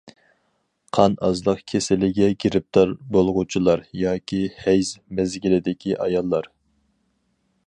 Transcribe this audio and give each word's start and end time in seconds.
قان 0.97 1.17
ئازلىق 1.27 1.61
كېسىلىگە 1.73 2.31
گىرىپتار 2.45 2.95
بولغۇچىلار 3.17 3.87
ياكى 4.05 4.43
ھەيز 4.65 4.93
مەزگىلىدىكى 5.21 5.99
ئاياللار. 6.07 6.55